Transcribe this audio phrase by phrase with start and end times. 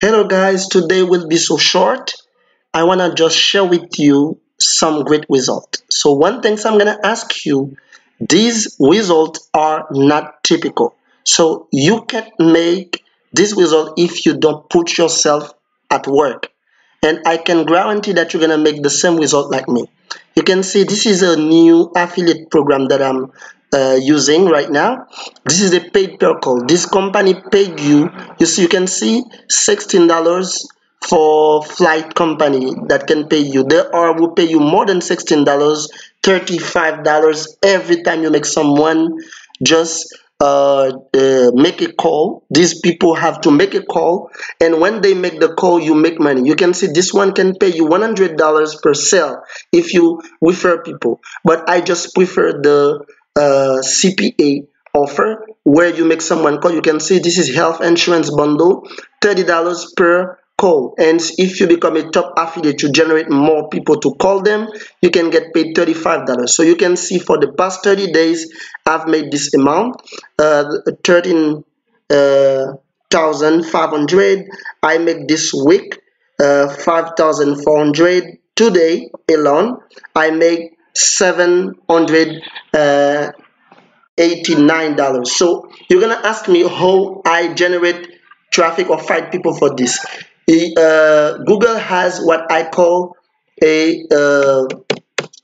[0.00, 2.12] Hello guys, today will be so short.
[2.72, 5.82] I want to just share with you some great result.
[5.90, 7.76] So one thing I'm going to ask you,
[8.20, 10.94] these results are not typical.
[11.24, 15.52] So you can't make this result if you don't put yourself
[15.90, 16.52] at work.
[17.02, 19.86] And I can guarantee that you're going to make the same result like me.
[20.36, 23.32] You can see this is a new affiliate program that I'm
[23.72, 25.06] uh, using right now.
[25.44, 26.64] This is the paid per call.
[26.64, 30.66] This company paid you you see you can see 16 dollars
[31.08, 33.64] for flight company that can pay you.
[33.64, 35.88] There are will pay you more than 16 dollars
[36.22, 39.18] 35 dollars every time you make someone
[39.62, 42.44] just uh, uh, make a call.
[42.50, 46.20] These people have to make a call and when they make the call you make
[46.20, 46.46] money.
[46.46, 49.42] You can see this one can pay you $100 per sale
[49.72, 51.20] if you refer people.
[51.44, 53.04] But I just prefer the
[53.38, 56.72] uh, CPA offer where you make someone call.
[56.72, 58.88] You can see this is health insurance bundle,
[59.22, 60.94] $30 per call.
[60.98, 64.68] And if you become a top affiliate, you generate more people to call them,
[65.00, 66.48] you can get paid $35.
[66.48, 68.52] So you can see for the past 30 days,
[68.84, 70.02] I've made this amount,
[70.38, 70.64] uh,
[71.04, 71.64] 13,
[72.10, 72.72] uh,
[73.10, 74.48] 1500
[74.82, 76.00] I make this week
[76.38, 79.78] uh, 5400 today alone
[80.14, 82.40] I make $789
[85.00, 88.08] uh, so you're gonna ask me how I generate
[88.50, 90.04] traffic or find people for this.
[90.48, 93.16] Uh, Google has what I call
[93.62, 94.66] a uh,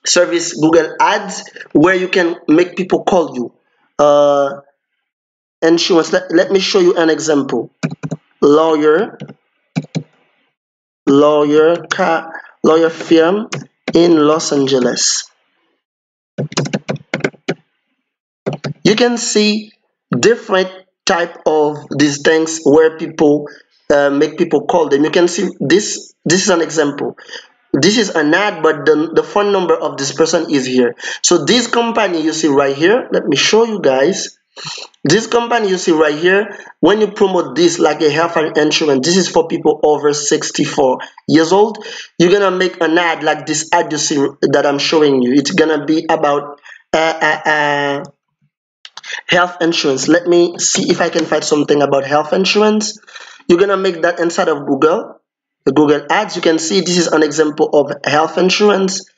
[0.07, 3.53] service Google Ads where you can make people call you.
[3.99, 4.61] Uh,
[5.63, 7.71] insurance let, let me show you an example.
[8.41, 9.19] Lawyer
[11.07, 13.49] lawyer car lawyer firm
[13.93, 15.31] in Los Angeles
[18.85, 19.73] you can see
[20.11, 20.71] different
[21.05, 23.49] type of these things where people
[23.91, 25.05] uh, make people call them.
[25.05, 27.17] You can see this this is an example.
[27.73, 30.95] This is an ad but the, the phone number of this person is here.
[31.23, 34.39] So this company you see right here let me show you guys
[35.03, 39.17] this company you see right here when you promote this like a health insurance this
[39.17, 40.99] is for people over 64
[41.29, 41.85] years old
[42.19, 45.33] you're gonna make an ad like this ad you see that i'm showing you.
[45.35, 46.61] It's gonna be about
[46.93, 48.05] uh, uh, uh,
[49.27, 50.09] health insurance.
[50.09, 52.99] Let me see if I can find something about health insurance.
[53.49, 55.21] You're gonna make that inside of Google
[55.65, 56.37] the Google ads.
[56.37, 59.11] You can see this is an example of health insurance.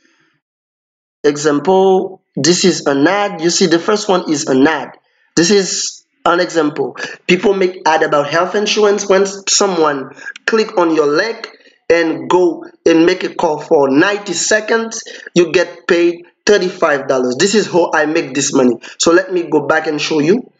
[1.24, 3.40] Example this is an ad.
[3.40, 4.96] You see the first one is an ad
[5.36, 6.96] this is an example.
[7.26, 10.10] People make ad about health insurance when someone
[10.46, 11.48] click on your link
[11.88, 15.04] and go and make a call for 90 seconds
[15.34, 18.76] you get paid $35 this is how I make this money.
[18.98, 20.50] So let me go back and show you.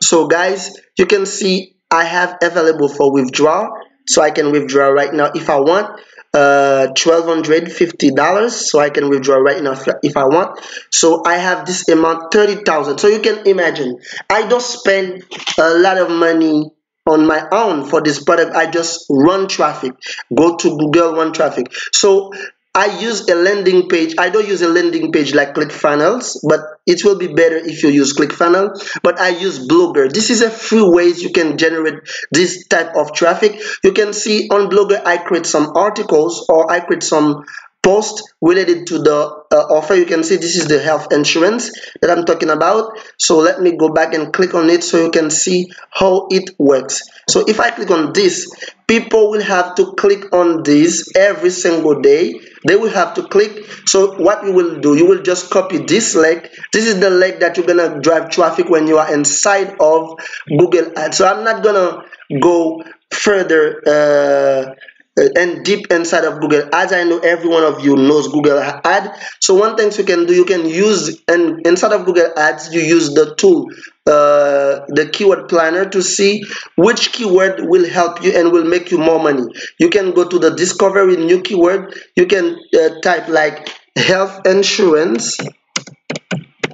[0.00, 3.70] So guys you can see I have available for withdrawal.
[4.08, 6.00] So I can withdraw right now if I want
[6.34, 10.60] uh $1250 so I can withdraw right now if, if I want.
[10.90, 13.98] So I have this amount 30,000 so you can imagine
[14.30, 15.24] I don't spend
[15.58, 16.70] a lot of money
[17.06, 18.54] on my own for this product.
[18.54, 19.92] I just run traffic.
[20.34, 21.66] Go to Google run traffic.
[21.92, 22.32] So
[22.74, 24.14] I use a landing page.
[24.16, 27.90] I don't use a landing page like ClickFunnels, but it will be better if you
[27.90, 28.98] use ClickFunnels.
[29.02, 30.10] But I use Blogger.
[30.10, 32.00] This is a free ways you can generate
[32.30, 33.60] this type of traffic.
[33.84, 37.44] You can see on Blogger, I create some articles or I create some
[37.82, 42.16] post related to the uh, offer you can see this is the health insurance that
[42.16, 45.30] I'm talking about so let me go back and click on it so you can
[45.30, 48.48] see how it works so if I click on this
[48.86, 53.66] people will have to click on this every single day they will have to click.
[53.86, 56.50] So what you will do you will just copy this leg.
[56.72, 60.18] This is the leg that you're gonna drive traffic when you are inside of
[60.48, 61.18] Google Ads.
[61.18, 62.02] So I'm not gonna
[62.40, 64.74] go further uh,
[65.16, 66.92] and deep inside of Google Ads.
[66.92, 69.14] I know every one of you knows Google Ad.
[69.40, 72.80] So one thing you can do, you can use and inside of Google Ads, you
[72.80, 73.68] use the tool,
[74.06, 76.44] uh, the keyword planner to see
[76.76, 79.44] which keyword will help you and will make you more money.
[79.78, 81.94] You can go to the discovery new keyword.
[82.16, 85.38] You can uh, type like health insurance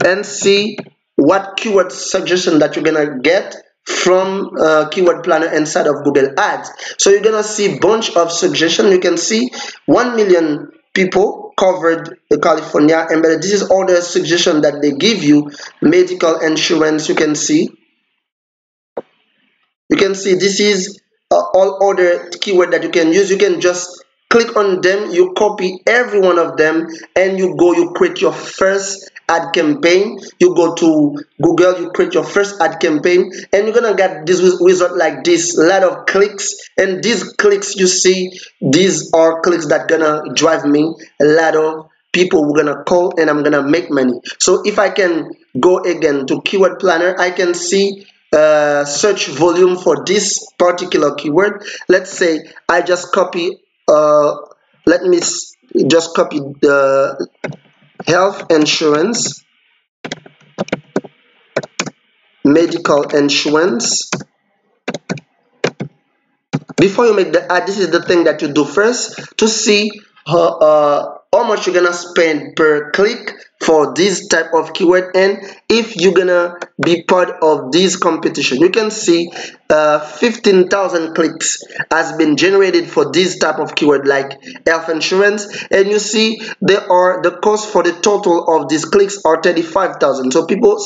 [0.04, 0.78] and see
[1.16, 3.56] what keyword suggestion that you're gonna get
[3.88, 6.70] from uh, keyword planner inside of Google Ads.
[6.98, 8.92] So you're gonna see bunch of suggestions.
[8.92, 9.50] You can see
[9.86, 15.22] 1 million people covered the California and this is all the suggestion that they give
[15.22, 15.50] you
[15.82, 17.68] medical insurance you can see
[19.88, 21.00] you can see this is
[21.30, 23.97] uh, all other keyword that you can use you can just
[24.28, 26.86] click on them you copy every one of them
[27.16, 30.18] and you go you create your first ad campaign.
[30.40, 34.40] You go to google you create your first ad campaign and you're gonna get this
[34.60, 35.56] result like this.
[35.56, 40.64] A lot of clicks and these clicks you see these are clicks that gonna drive
[40.64, 40.94] me.
[41.20, 44.20] A lot of people who gonna call and i'm gonna make money.
[44.38, 45.30] So if i can
[45.60, 51.64] go again to keyword planner i can see uh, search volume for this particular keyword.
[51.88, 54.36] Let's say I just copy uh,
[54.86, 55.20] let me
[55.86, 57.28] just copy the
[58.06, 59.44] health insurance
[62.48, 64.10] medical insurance.
[66.76, 69.90] Before you make the ad this is the thing that you do first to see
[70.26, 75.38] uh, how much you're gonna spend per click for this type of keyword and
[75.68, 78.58] if you're gonna be part of this competition.
[78.58, 79.30] You can see
[79.70, 84.32] uh, 15,000 clicks has been generated for this type of keyword like
[84.66, 85.46] health insurance.
[85.70, 90.32] And you see there are the cost for the total of these clicks are 35,000
[90.32, 90.78] so people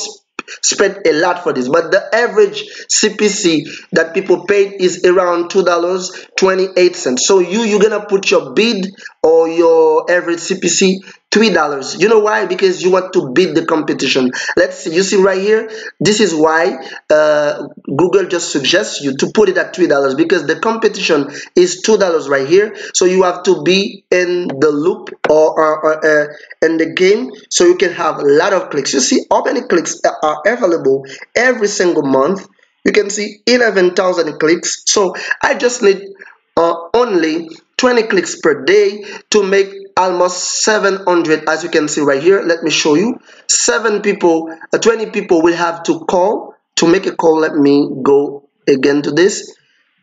[0.61, 1.67] spent a lot for this.
[1.67, 2.63] But the average
[2.93, 7.25] cpc that people paid is around two dollars 28 cents.
[7.27, 8.87] So you you're gonna put your bid
[9.21, 10.97] or your average cpc
[11.33, 11.99] three dollars.
[11.99, 12.45] You know why?
[12.45, 14.31] Because you want to beat the competition.
[14.55, 15.69] Let's see you see right here?
[15.99, 16.77] This is why
[17.09, 21.81] uh, google just suggests you to put it at three dollars because the competition is
[21.81, 22.75] two dollars right here.
[22.93, 26.27] So you have to be in the loop or, or, or uh,
[26.61, 28.93] in the game so you can have a lot of clicks.
[28.93, 32.47] You see how many clicks are available every single month?
[32.85, 34.83] You can see 11,000 clicks.
[34.85, 36.03] So I just need
[36.57, 42.21] uh, only 20 clicks per day to make almost 700 as you can see right
[42.21, 42.41] here.
[42.41, 43.19] Let me show you.
[43.47, 46.55] Seven people uh, 20 people will have to call.
[46.77, 49.55] To make a call let me go again to this.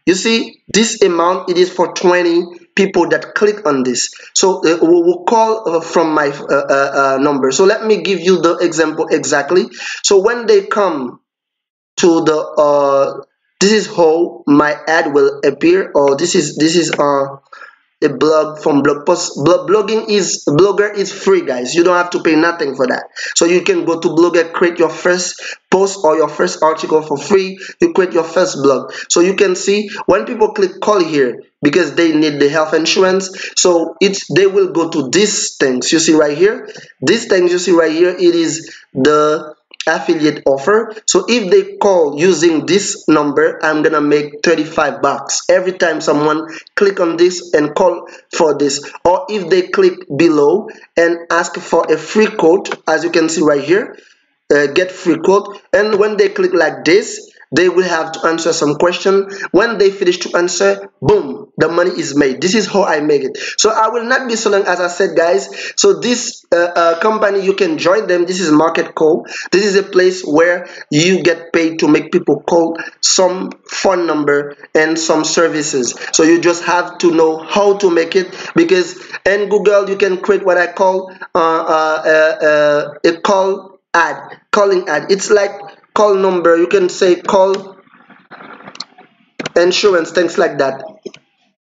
[0.06, 4.10] You see this amount it is for 20 people that click on this.
[4.34, 7.50] So uh, we will call uh, from my uh, uh, uh, number.
[7.50, 9.66] So let me give you the example exactly.
[10.02, 11.20] So when they come
[11.98, 13.24] to the uh,
[13.60, 17.36] this is how my ad will appear or this is this is uh
[18.02, 21.74] a blog from blog post blogging is blogger is free guys.
[21.74, 23.04] You don't have to pay nothing for that.
[23.34, 27.16] So you can go to blogger create your first post or your first article for
[27.16, 27.58] free.
[27.80, 28.92] You create your first blog.
[29.08, 33.52] So you can see when people click call here because they need the health insurance.
[33.56, 35.92] So it's they will go to these things.
[35.92, 36.68] You see right here?
[37.00, 39.54] These things you see right here it is the
[39.90, 40.94] affiliate offer.
[41.06, 45.42] So if they call using this number i'm gonna make 35 bucks.
[45.48, 50.68] Every time someone click on this and call for this or if they click below
[50.96, 53.96] and ask for a free quote as you can see right here
[54.54, 55.60] uh, get free quote.
[55.72, 59.28] And when they click like this they will have to answer some question.
[59.50, 62.40] When they finish to answer boom the money is made.
[62.40, 63.36] This is how i make it.
[63.58, 65.48] So i will not be selling as i said guys.
[65.76, 68.26] So this uh, uh, company you can join them.
[68.26, 69.26] This is Marketcall.
[69.52, 74.56] This is a place where you get paid to make people call some phone number
[74.74, 75.94] and some services.
[76.12, 80.20] So you just have to know how to make it because in google you can
[80.20, 85.10] create what i call uh, uh, uh, uh a call ad calling ad.
[85.10, 85.50] It's like
[85.94, 86.56] call number.
[86.56, 87.76] You can say call
[89.56, 90.82] insurance things like that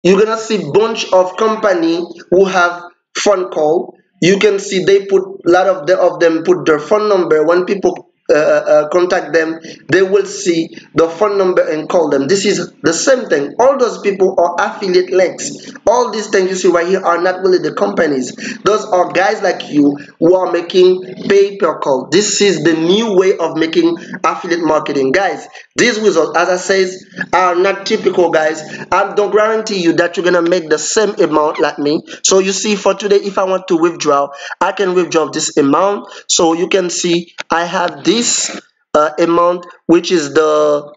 [0.03, 2.83] you're gonna see bunch of company who have
[3.15, 3.95] phone call.
[4.21, 7.45] You can see they put a lot of, the, of them put their phone number.
[7.45, 9.59] When people uh, uh, contact them
[9.89, 12.27] they will see the phone number and call them.
[12.27, 13.55] This is the same thing.
[13.59, 15.51] All those people are affiliate links.
[15.87, 18.35] All these things you see right here are not really the companies.
[18.63, 23.15] Those are guys like you who are making pay per call this is the new
[23.15, 25.11] way of making affiliate marketing.
[25.11, 28.61] Guys these results as i says are not typical guys.
[28.91, 32.01] I don't guarantee you that you're gonna make the same amount like me.
[32.23, 36.07] So you see for today if i want to withdraw i can withdraw this amount.
[36.27, 38.61] So you can see i have this this
[38.93, 40.93] uh, amount which is the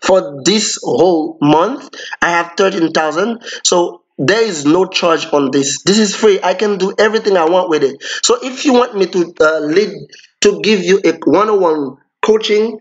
[0.00, 1.90] for this whole month
[2.22, 5.82] I have 13,000 so there is no charge on this.
[5.82, 6.38] This is free.
[6.42, 8.02] I can do everything I want with it.
[8.22, 9.90] So if you want me to uh, lead
[10.42, 12.78] to give you a one-on-one coaching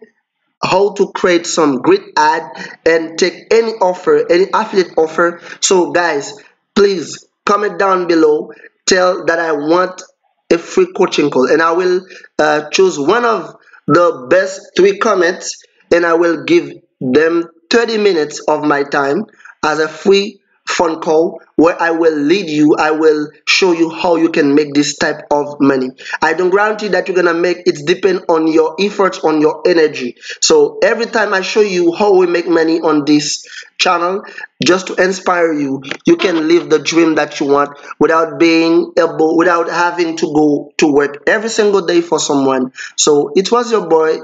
[0.64, 2.44] how to create some great ad
[2.86, 5.42] and take any offer any affiliate offer.
[5.62, 6.34] So guys
[6.76, 8.52] please comment down below.
[8.86, 10.04] Tell that I want
[10.52, 11.50] a free coaching call.
[11.52, 12.06] And I will
[12.40, 13.56] uh, choose one of
[13.88, 15.62] the best three comments
[15.94, 19.26] and I will give them 30 minutes of my time
[19.64, 20.41] as a free
[20.72, 22.76] phone call where I will lead you.
[22.76, 25.90] I will show you how you can make this type of money.
[26.22, 30.18] I don't guarantee that you're gonna make it depend on your efforts, on your energy.
[30.42, 33.46] So every time I show you how we make money on this
[33.78, 34.24] channel,
[34.64, 39.38] just to inspire you, you can live the dream that you want without being able,
[39.38, 42.72] without having to go to work every single day for someone.
[42.96, 44.20] So it was your boy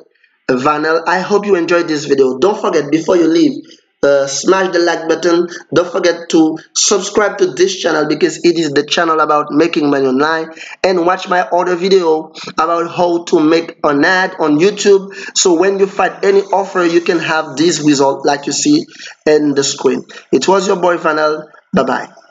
[0.50, 1.04] Vanel.
[1.08, 2.38] I hope you enjoyed this video.
[2.40, 3.64] Don't forget before you leave,
[4.04, 5.48] uh, smash the like button.
[5.74, 10.06] Don't forget to subscribe to this channel because it is the channel about making money
[10.08, 10.52] online
[10.84, 15.14] and watch my other video about how to make an ad on YouTube.
[15.38, 18.86] So when you find any offer, you can have this result like you see
[19.26, 20.04] in the screen.
[20.32, 21.48] It was your boy Vanel.
[21.74, 22.27] Bye bye.